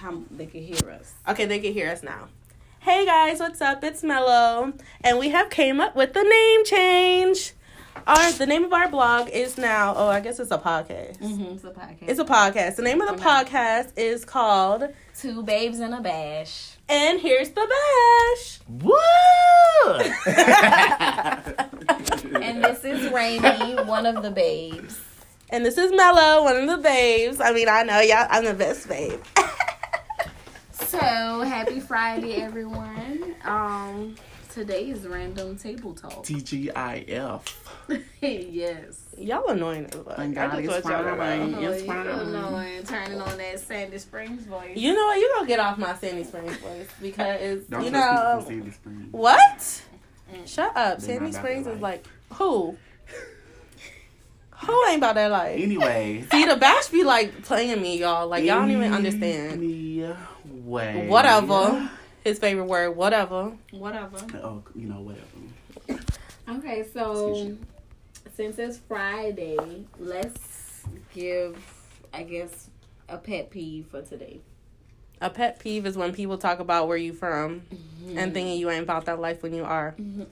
[0.00, 1.12] how they can hear us.
[1.28, 2.28] Okay, they can hear us now.
[2.80, 3.84] Hey guys, what's up?
[3.84, 7.52] It's Mello, and we have came up with the name change.
[8.06, 9.94] Our the name of our blog is now.
[9.94, 11.18] Oh, I guess it's a podcast.
[11.18, 11.54] Mm-hmm.
[11.54, 12.08] It's a podcast.
[12.08, 12.76] It's a podcast.
[12.76, 16.76] The name of the podcast is called Two babes in a bash.
[16.88, 18.60] And Here's the Bash.
[18.68, 18.96] Woo!
[22.42, 24.98] And this is Rainy, one of the babes.
[25.50, 27.40] And this is Mello, one of the babes.
[27.40, 28.26] I mean, I know y'all.
[28.30, 29.20] I'm the best babe.
[30.90, 30.98] So
[31.42, 33.36] happy Friday, everyone.
[33.44, 34.16] Um,
[34.52, 36.24] today is random table talk.
[36.24, 37.42] TGIF.
[38.20, 39.00] yes.
[39.16, 40.16] y'all annoying as fuck.
[40.16, 41.46] Thank I God just it's want y'all to Friday.
[41.46, 41.70] know.
[41.70, 44.76] It's you annoying, turning on that Sandy Springs voice.
[44.76, 45.18] You know what?
[45.18, 49.12] You gonna get off my Sandy Springs voice because Don't you know people Sandy Springs.
[49.12, 49.82] what?
[50.34, 50.48] Mm.
[50.48, 50.98] Shut up.
[50.98, 52.76] They're Sandy Springs is like who?
[54.50, 55.58] Who ain't about that life?
[55.58, 56.24] Anyway.
[56.32, 58.26] See, the bash be like playing me, y'all.
[58.26, 59.62] Like y'all don't even understand.
[60.60, 61.08] Anyway.
[61.08, 61.90] Whatever.
[62.24, 63.52] His favorite word, whatever.
[63.70, 64.18] Whatever.
[64.42, 66.02] Oh, you know, whatever.
[66.48, 67.56] Okay, so
[68.34, 70.82] since it's Friday, let's
[71.14, 71.56] give,
[72.12, 72.68] I guess,
[73.08, 74.40] a pet peeve for today.
[75.22, 78.18] A pet peeve is when people talk about where you're from mm-hmm.
[78.18, 79.94] and thinking you ain't about that life when you are.
[79.98, 80.24] Mm-hmm.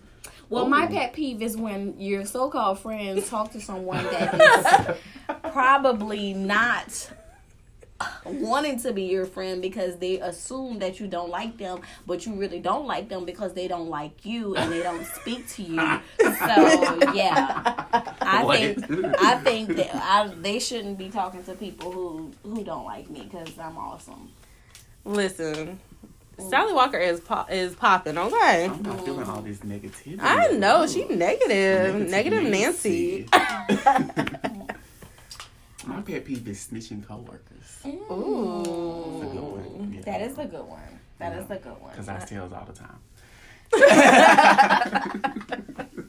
[0.51, 4.99] Well, my pet peeve is when your so-called friends talk to someone that
[5.29, 7.11] is probably not
[8.25, 12.35] wanting to be your friend because they assume that you don't like them, but you
[12.35, 16.01] really don't like them because they don't like you and they don't speak to you.
[16.21, 17.63] So yeah,
[18.21, 18.59] I What?
[18.59, 18.85] think
[19.21, 23.29] I think that I, they shouldn't be talking to people who who don't like me
[23.31, 24.31] because I'm awesome.
[25.05, 25.81] Listen,
[26.51, 28.17] Sally Walker is po- is popping.
[28.19, 30.19] Okay, I'm not feeling all this negativity.
[30.21, 33.27] I know she negative, Negative Negative Nancy.
[33.33, 33.39] My
[33.69, 34.08] pet
[36.29, 37.81] peeve is snitching coworkers.
[37.85, 39.21] Mm.
[39.21, 39.93] That's a good one.
[39.95, 40.01] Yeah.
[40.03, 41.01] That is the good one.
[41.19, 41.91] That is the good one.
[41.93, 42.99] Because I tells all the time.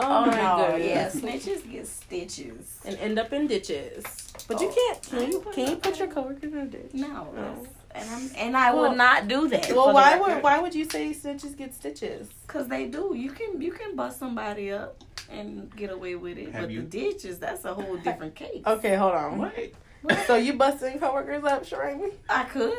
[0.00, 2.80] Oh my no, god, yeah, snitches get stitches.
[2.84, 4.04] and end up in ditches.
[4.46, 5.02] But you Oh, can't.
[5.02, 6.14] Can you, can you put your in.
[6.14, 6.90] coworkers in a ditch?
[6.94, 7.66] No, No.
[7.94, 9.70] and I'm and I Well- would not do that.
[9.72, 12.28] Well, why would why would you say stitches get stitches?
[12.46, 13.12] Because they do.
[13.24, 14.96] You can you can bust somebody up
[15.30, 16.80] and get away with it, Have but you?
[16.82, 18.62] the ditches that's a whole different case.
[18.66, 19.38] Okay, hold on.
[19.38, 19.54] What?
[20.26, 22.12] So you busting coworkers up, Sheree?
[22.28, 22.72] I could.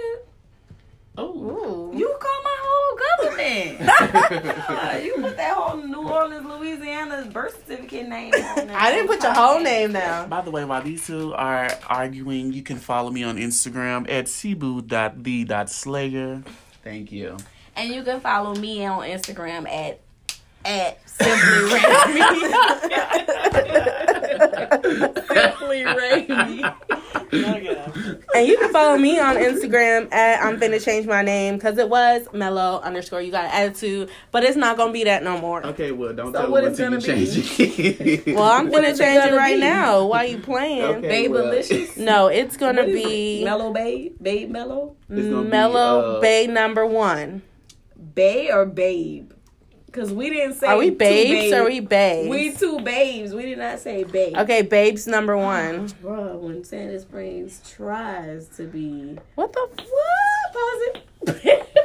[1.17, 1.33] Oh.
[1.33, 1.91] Ooh.
[1.97, 3.81] You call my whole government.
[3.81, 8.77] Uh, you put that whole New Orleans, Louisiana's birth certificate name on there.
[8.77, 10.29] I didn't put your whole name down.
[10.29, 14.25] By the way, while these two are arguing, you can follow me on Instagram at
[14.27, 16.43] seboo.the.slayer.
[16.83, 17.35] Thank you.
[17.75, 19.99] And you can follow me on Instagram at
[20.65, 22.53] at simply Rainy.
[25.27, 26.63] simply Rainy.
[28.35, 31.89] And you can follow me on Instagram at I'm finna change my name because it
[31.89, 35.65] was mellow underscore you got an attitude, but it's not gonna be that no more.
[35.65, 37.03] Okay, well, don't So tell what me it's gonna be?
[37.05, 38.35] change it.
[38.35, 39.59] Well, I'm What finna change it right be?
[39.61, 40.05] now.
[40.05, 40.81] Why you playing?
[40.83, 41.07] Okay.
[41.07, 41.63] Babe well,
[41.97, 43.45] No, it's gonna be it?
[43.45, 44.13] Mellow Babe?
[44.21, 44.95] Babe Mellow?
[45.09, 47.41] It's be, mellow uh, bay number one.
[48.15, 49.31] Bay or Babe?
[49.91, 51.89] Because we didn't say Are we two babes or are we babes.
[51.89, 52.29] babes?
[52.29, 53.33] We two babes.
[53.33, 54.37] We did not say babes.
[54.37, 55.87] okay, babes number one.
[56.03, 59.17] Bruh, when Santa Springs tries to be.
[59.35, 59.67] What the?
[59.67, 60.53] What?
[60.53, 61.65] Pause it.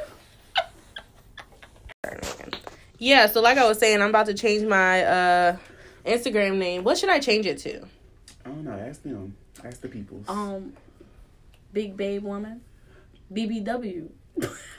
[2.98, 5.56] Yeah, so like I was saying, I'm about to change my uh
[6.06, 6.84] Instagram name.
[6.84, 7.80] What should I change it to?
[8.44, 8.72] I don't know.
[8.72, 9.36] Ask them.
[9.64, 10.22] Ask the people.
[10.28, 10.72] um,
[11.72, 12.60] Big Babe Woman?
[13.32, 14.08] BBW.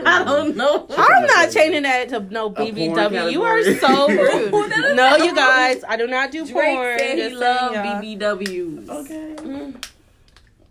[0.04, 0.86] I don't know.
[0.98, 3.32] I'm not changing that to no BBW.
[3.32, 4.52] You are so rude.
[4.96, 7.00] No, you guys, I do not do Drake porn.
[7.00, 7.76] said he Just saying, loved.
[8.04, 8.90] BBWs.
[8.90, 9.36] Okay.
[9.38, 9.86] Mm.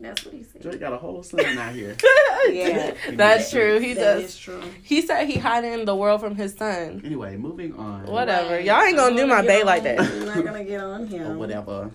[0.00, 0.60] That's what he said.
[0.60, 1.96] Drake got a whole son out here.
[2.50, 2.92] Yeah.
[3.12, 3.78] That's true.
[3.78, 4.24] He That does.
[4.24, 4.60] is true.
[4.82, 7.00] He said he hiding the world from his son.
[7.02, 8.04] Anyway, moving on.
[8.06, 8.56] Whatever.
[8.56, 8.64] Right.
[8.66, 9.98] Y'all ain't gonna I'm do my get bae like that.
[10.00, 11.38] We're not gonna get on Or him.
[11.38, 11.90] whatever.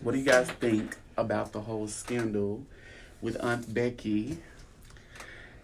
[0.00, 2.62] What do you guys think about the whole scandal
[3.20, 4.38] with Aunt Becky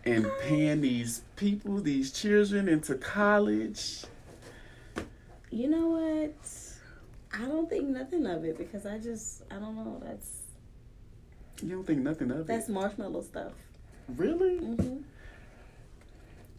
[0.04, 4.04] and paying these people, these children into college?
[5.50, 6.34] You know what?
[7.32, 10.00] I don't think nothing of it because I just I don't know.
[10.04, 10.42] That's
[11.62, 12.52] You don't think nothing of that's it?
[12.52, 13.52] That's marshmallow stuff.
[14.16, 14.56] Really?
[14.58, 14.98] hmm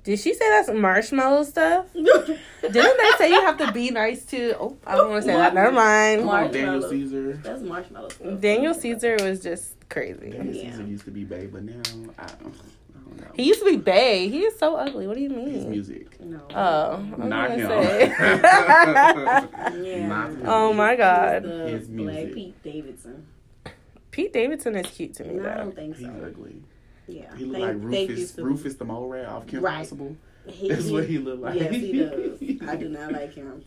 [0.03, 1.88] Did she say that's marshmallow stuff?
[1.94, 2.38] Didn't
[2.74, 4.56] they say you have to be nice to?
[4.59, 5.53] Oh, I don't want to say that.
[5.53, 6.21] Never mind.
[6.21, 7.33] On, Daniel Caesar.
[7.44, 8.39] That's marshmallow stuff.
[8.39, 10.30] Daniel Caesar was just crazy.
[10.30, 10.71] Daniel Yeah.
[10.71, 11.81] Caesar used to be babe, but now
[12.19, 12.56] I, I don't
[13.17, 13.27] know.
[13.35, 14.27] He used to be Bay.
[14.29, 15.07] He is so ugly.
[15.07, 15.69] What do you His mean?
[15.71, 16.19] music.
[16.21, 16.41] No.
[16.53, 17.67] Oh, I was Not him.
[17.67, 18.07] say.
[18.09, 20.07] yeah.
[20.07, 20.41] Not him.
[20.45, 21.44] oh my god.
[21.44, 22.33] The His Black music.
[22.35, 23.25] Pete Davidson.
[24.11, 26.01] Pete Davidson is cute to me No, I don't think so.
[26.03, 26.25] He's so.
[26.25, 26.61] ugly.
[27.07, 27.35] Yeah.
[27.35, 29.77] He look like Rufus, Rufus the mole rat off Kim Right.
[29.77, 30.15] Possible.
[30.47, 31.59] He- That's he- what he look like.
[31.59, 32.39] Yes, he does.
[32.69, 33.63] I do not like him.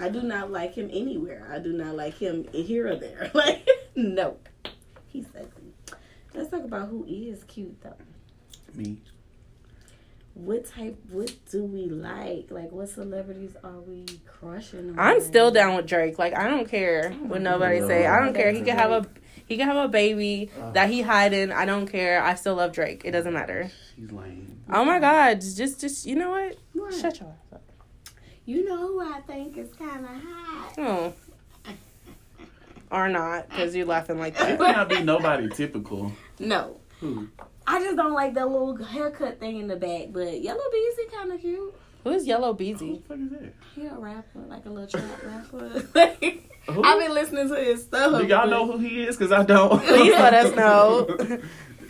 [0.00, 1.46] I do not like him anywhere.
[1.52, 3.30] I do not like him here or there.
[3.34, 4.36] Like, no.
[5.06, 5.74] He's ugly.
[6.34, 7.94] Let's talk about who is cute though.
[8.74, 8.98] Me.
[10.34, 10.96] What type?
[11.10, 12.46] What do we like?
[12.50, 14.90] Like, what celebrities are we crushing?
[14.90, 14.98] On?
[14.98, 16.18] I'm still down with Drake.
[16.18, 17.88] Like I don't care what nobody God.
[17.88, 18.06] say.
[18.06, 18.50] I don't care.
[18.50, 19.06] He That's can have a
[19.46, 20.70] he can have a baby uh.
[20.70, 21.52] that he hiding.
[21.52, 22.22] I don't care.
[22.22, 23.02] I still love Drake.
[23.04, 23.70] It doesn't matter.
[23.94, 24.58] He's lame.
[24.70, 26.56] Oh my god, just just you know what?
[26.72, 26.94] What?
[26.94, 27.62] Shut your ass up.
[28.46, 30.72] You know who I think is kind of hot.
[30.78, 31.12] Oh.
[32.90, 34.58] Or not, because you're laughing like It that.
[34.60, 36.12] might not be nobody typical.
[36.38, 37.28] No, Who?
[37.66, 40.08] I just don't like that little haircut thing in the back.
[40.12, 41.74] But Yella Beezy kind of cute.
[42.04, 43.52] Who's Yellow Who the fuck is that?
[43.76, 45.82] He a rapper, like a little trap rapper.
[46.68, 48.10] I've been listening to his stuff.
[48.20, 49.16] Do y'all but- know who he is?
[49.16, 49.80] Cause I don't.
[49.84, 51.06] Please let us know.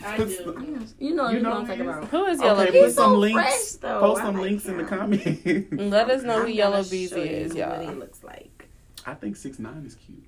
[0.05, 0.87] I do.
[0.99, 1.97] You know, You you know know what I'm who talking he is?
[1.97, 2.09] about.
[2.09, 2.85] Who is Yellow Okay, Beezy?
[2.87, 3.35] put some so links.
[3.41, 4.01] fresh, though.
[4.01, 4.89] Post some like links in the him.
[4.89, 5.73] comments.
[5.73, 8.69] Let us know who I'm Yellow gonna Beezy is, you What he looks like.
[9.07, 10.25] I think six nine is cute.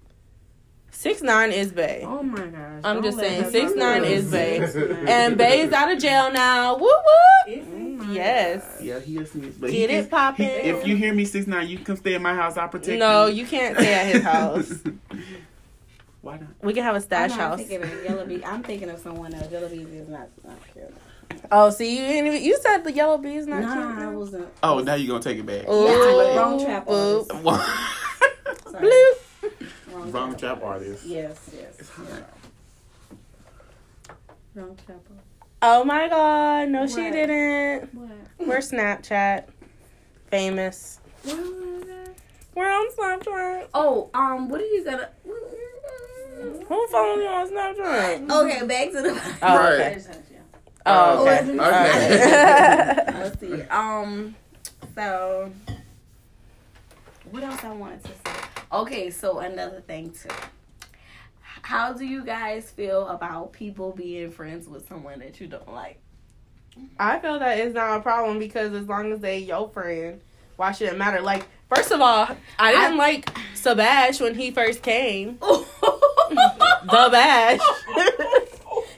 [0.94, 2.02] Six nine is Bay.
[2.06, 2.80] Oh my gosh!
[2.84, 4.30] I'm just saying, six nine is.
[4.30, 4.58] Bay.
[5.06, 6.76] And Bay is out of jail now.
[6.76, 6.90] Woo woo.
[7.48, 7.62] Oh
[8.04, 8.78] my Yes.
[8.80, 9.30] Yeah, he is.
[9.30, 10.46] But Get he it can- poppin'.
[10.46, 12.56] he- If you hear me six nine, you can stay at my house.
[12.56, 13.42] I'll protect No, you.
[13.42, 14.72] you can't stay at his house.
[16.22, 16.48] Why not?
[16.62, 17.58] We can have a I'm stash not house.
[17.58, 18.42] thinking of Yellow Bee.
[18.44, 19.50] I'm thinking of someone else.
[19.52, 20.94] Yella Beezy is not, not cute.
[21.50, 24.46] Oh, see, you ain't even, you said the yellow bee is not Nah, I wasn't.
[24.62, 25.68] Oh, now you're gonna take it back.
[25.68, 27.26] Ooh, Yeah, wrong trap boop.
[30.04, 30.12] artist.
[30.12, 30.12] Sorry.
[30.12, 30.14] Bloop.
[30.14, 31.04] Wrong trap artist.
[31.06, 31.76] Yes, yes.
[31.78, 32.06] It's hot.
[34.54, 35.28] Wrong trap artist.
[35.62, 37.94] Oh my god, no, she didn't.
[37.94, 38.10] What?
[38.46, 39.44] We're Snapchat
[40.30, 41.00] famous.
[41.22, 42.14] What was that?
[42.54, 43.68] We're on Snapchat.
[43.72, 45.08] Oh, um, what are you gonna?
[46.68, 48.30] Who follows you on Snapchat?
[48.30, 49.10] Okay, back to the.
[49.42, 49.96] Oh, Right.
[49.96, 50.02] okay.
[50.86, 51.38] Oh, okay.
[51.40, 51.58] Okay.
[51.58, 53.14] Alright.
[53.14, 53.62] Let's see.
[53.70, 54.34] Um,
[54.94, 55.50] so
[57.30, 58.23] what else I wanted to say?
[58.74, 60.34] Okay, so another thing too.
[61.40, 66.00] How do you guys feel about people being friends with someone that you don't like?
[66.98, 70.20] I feel that it's not a problem because as long as they your friend,
[70.56, 71.20] why should it matter?
[71.20, 72.26] Like, first of all,
[72.58, 75.38] I didn't like Sabash when he first came.
[76.30, 77.60] The Bash.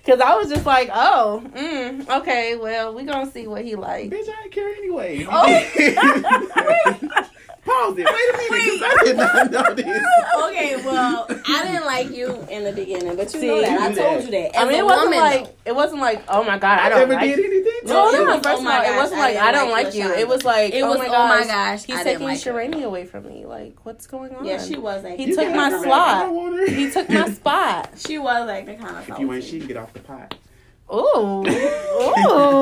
[0.04, 3.74] Because I was just like, oh, mm, okay, well, we going to see what he
[3.74, 4.08] like.
[4.08, 5.26] Bitch, I ain't care anyway.
[5.28, 7.24] Oh.
[7.66, 8.06] Pause it.
[8.06, 8.80] Wait a minute.
[8.80, 10.02] 'cause I did not know this.
[10.44, 13.80] okay, well, I didn't like you in the beginning, but you See, know that.
[13.80, 14.24] I told that.
[14.24, 14.56] you that.
[14.58, 15.50] I As mean, it wasn't woman, like though.
[15.70, 17.80] it wasn't like oh my god, I I don't never like did anything.
[17.82, 18.24] to No, it no.
[18.24, 20.12] was, First oh of my all, it gosh, wasn't like I don't like like you.
[20.12, 22.38] It was like It oh was, my oh gosh, my gosh, he's taking like.
[22.38, 23.44] Shirani away from me.
[23.46, 24.44] Like what's going on?
[24.46, 26.16] Yeah, she was like He took my have slot.
[26.16, 26.70] I don't want her.
[26.70, 27.90] He took my spot.
[27.96, 30.36] she was like the kind of If you ain't shit, get off the pot.
[30.94, 32.55] Ooh, ooh.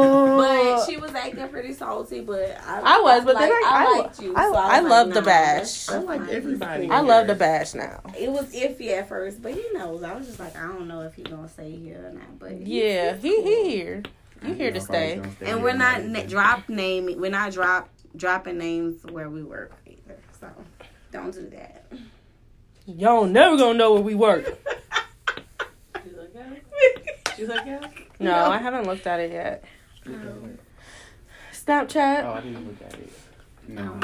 [1.24, 3.98] But she was acting pretty salty, but I, I was, but then like, I- I-
[4.00, 4.34] liked you.
[4.36, 5.88] I- so I was love like, the bash.
[5.88, 6.88] I like everybody.
[6.88, 6.92] fine.
[6.92, 8.00] I love the bash now.
[8.18, 10.02] It was iffy at first, but he knows.
[10.02, 12.38] I was just like, I don't know if he's gonna stay here or not.
[12.38, 13.44] But he- Yeah, he's he cool.
[13.46, 14.02] he here.
[14.42, 15.16] You here to Y'all probably stay?
[15.16, 17.20] gonna stay And we're not na- drop naming.
[17.20, 20.18] We're not drop dropping names where we work either.
[20.40, 20.48] So
[21.10, 21.86] don't do that.
[22.86, 24.44] Y'all never gonna know where we work.
[26.04, 27.38] You look at it?
[27.38, 27.90] You look at it?
[28.20, 29.64] No, I haven't looked at it yet.
[30.06, 30.58] Um,
[31.64, 32.24] Snapchat.
[32.24, 33.12] Oh, I didn't look at it.
[33.68, 33.98] No.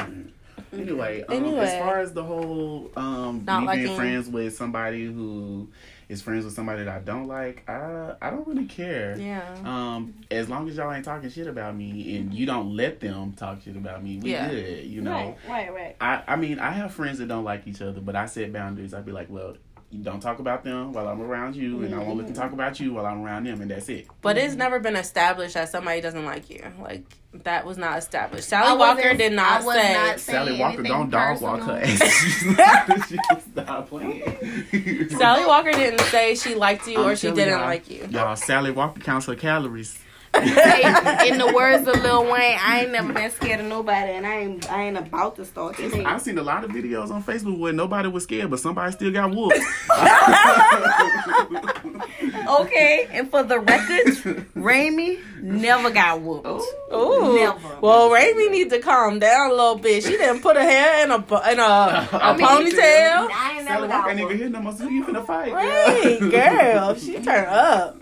[0.73, 1.59] Anyway, um, Anyway.
[1.65, 5.69] as far as the whole um, Not me liking- being friends with somebody who
[6.09, 9.17] is friends with somebody that I don't like, I I don't really care.
[9.19, 9.43] Yeah.
[9.65, 13.33] Um, as long as y'all ain't talking shit about me and you don't let them
[13.33, 14.49] talk shit about me, we Yeah.
[14.49, 14.85] good.
[14.87, 15.37] You know.
[15.49, 15.97] right, right.
[16.01, 18.95] I I mean I have friends that don't like each other, but I set boundaries.
[18.95, 19.57] I'd be like, well,
[19.91, 22.53] you don't talk about them while I'm around you, and I won't let them talk
[22.53, 24.07] about you while I'm around them, and that's it.
[24.23, 26.63] But it's never been established that somebody doesn't like you.
[26.81, 28.49] Like that was not established.
[28.49, 29.93] Sally Walker did not I was say.
[29.95, 32.61] not- Sally Walker, don't dog walk her personal.
[32.61, 33.15] ass.
[33.53, 35.09] Stop playing.
[35.11, 38.07] Sally Walker didn't say she liked you or I'm she didn't y'all, like you.
[38.11, 39.99] Y'all, Sally Walker counts her calories.
[40.33, 40.83] Say,
[41.29, 44.37] in the words of Lil Wayne, I ain't never been scared of nobody, and I
[44.37, 46.05] ain't I ain't about to start today.
[46.05, 49.13] I've seen a lot of videos on Facebook where nobody was scared, but somebody still
[49.13, 49.59] got whooped.
[52.49, 54.07] Okay, and for the record,
[54.57, 56.47] Raimi never got whooped.
[56.93, 57.37] Ooh.
[57.37, 57.79] Never.
[57.81, 60.03] Well, Raimi needs to calm down a little bit.
[60.03, 63.29] She didn't put her hair in a bu- in a, a I mean, ponytail.
[63.33, 64.43] I ain't Sally never Walker got ain't even whooped.
[64.43, 64.73] hit no more.
[64.73, 65.53] So who you finna fight?
[65.53, 66.95] Right, girl.
[66.97, 67.97] She turned up.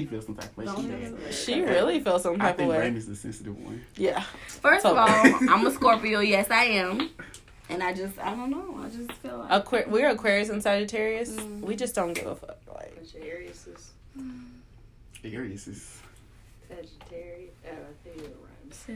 [0.00, 0.66] She feels some type of way.
[0.66, 1.34] She mad.
[1.34, 2.90] She really feels some I type of think way.
[2.90, 3.82] The sensitive one.
[3.96, 4.22] Yeah.
[4.48, 5.06] First of all,
[5.50, 6.20] I'm a Scorpio.
[6.20, 7.10] Yes, I am.
[7.68, 8.80] And I just, I don't know.
[8.82, 11.30] I just feel like Aqu- we're Aquarius and Sagittarius.
[11.36, 11.60] Mm.
[11.60, 12.58] We just don't give a fuck.
[12.74, 13.90] Like, Bunch of Ariuses.
[15.22, 15.98] Aries is.
[16.68, 17.50] Sagittarius.
[17.66, 18.86] Oh, I think it rhymes.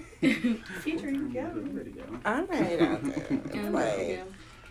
[0.82, 2.04] Featuring I'm ready to go.
[2.26, 3.02] All right, out
[3.52, 3.70] there.
[3.70, 4.22] Like,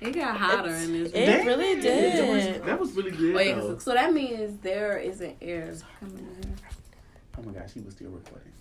[0.02, 1.12] It got hotter in this.
[1.12, 2.30] it Damn, really That did.
[2.58, 3.36] was, that was really good.
[3.36, 3.78] Wait, though.
[3.80, 6.56] so that means there isn't air coming in.
[7.38, 8.52] Oh my gosh, he was still recording.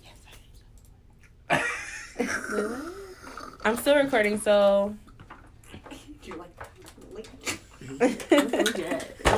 [1.49, 1.61] Wait,
[2.57, 2.81] what?
[3.65, 4.95] I'm still recording, so
[6.23, 6.57] You like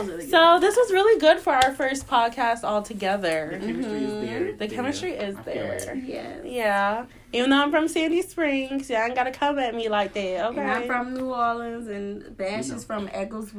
[0.07, 0.21] Look at it.
[0.21, 0.31] That was really good.
[0.31, 3.59] so this was really good for our first podcast all The together.
[3.61, 4.41] chemistry is there.
[4.41, 4.57] Mm-hmm.
[4.59, 5.79] The chemistry is I feel it.
[5.87, 5.95] there.
[5.95, 6.37] yeah.
[6.45, 10.47] Yeah, even though I'm from Sandy Springs, y'all ain't gotta come at me like that.
[10.47, 10.61] Okay.
[10.61, 12.77] And I'm from New Orleans, and Bash You know.
[12.79, 13.53] is from Eccles,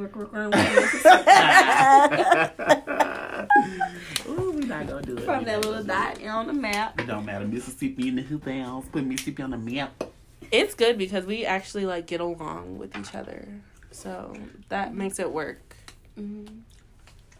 [4.28, 5.24] Ooh, we not gonna do it.
[5.24, 7.00] from We that little dot on the map.
[7.00, 7.46] It It don't matter.
[7.46, 8.86] Mississippi in the hoop house.
[8.92, 10.04] Put Mississippi on the map.
[10.52, 13.48] it's good because we actually like get along with each other,
[13.92, 14.36] so
[14.70, 15.76] that makes it work.
[16.20, 16.60] Mm-hmm.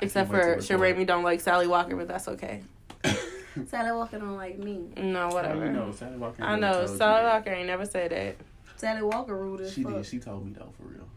[0.02, 0.64] Except wait to for record.
[0.98, 2.62] Sharami don't like Sally Walker, but that's okay.
[3.68, 4.80] Sally Walker don't like me.
[4.98, 5.66] No, whatever.
[5.66, 5.92] you know?
[5.92, 7.34] Sally Walker I know told Sally that.
[7.36, 8.36] Walker ain't never said that.
[8.78, 9.94] Sally Walker rude as She fuck.
[9.94, 10.06] did.
[10.06, 11.08] She told me though, for real.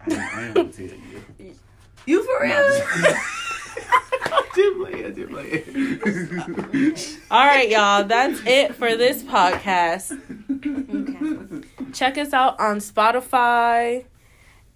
[0.00, 1.54] I, ain't- I ain't gonna tell you.
[2.06, 2.56] You for real?
[2.56, 5.04] I'm just playing.
[5.04, 6.96] I'm just playing.
[7.30, 8.04] All right, y'all.
[8.04, 10.18] That's it for this podcast.
[10.50, 11.66] okay.
[11.92, 14.06] Check us out on Spotify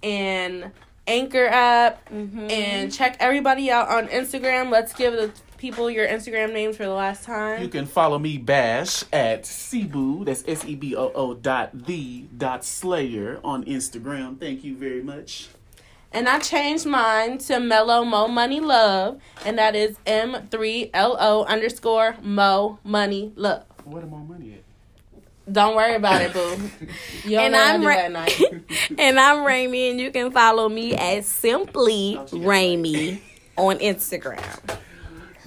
[0.02, 0.71] and
[1.07, 2.51] Anchor app, Mm-hmm.
[2.51, 4.71] and check everybody out on Instagram.
[4.71, 7.63] Let's give the people your Instagram names for the last time.
[7.63, 10.25] You can follow me Bash at Seboo.
[10.25, 14.39] That's S E B O O dot the dot Slayer on Instagram.
[14.41, 15.49] Thank you very much.
[16.13, 21.17] And I changed mine to Mellow Mo Money Love, and that is M three L
[21.19, 23.65] O underscore Mo Money Love.
[23.85, 24.63] What the more money at?
[25.51, 26.57] Don't worry about it, boo.
[27.25, 28.41] You don't And know I I'm do Ra- at night.
[28.99, 33.21] and I'm Raimi, and you can follow me at Simply Don't you get Raimi
[33.57, 34.61] on Instagram.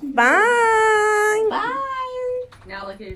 [0.02, 1.48] Bye.
[1.50, 1.84] Bye.
[2.68, 3.08] Now look at